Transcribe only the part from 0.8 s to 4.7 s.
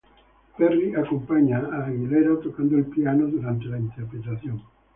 acompañada Aguilera tocando el piano durante la interpretación.